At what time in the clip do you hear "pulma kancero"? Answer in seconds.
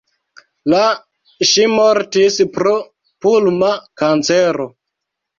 3.25-4.65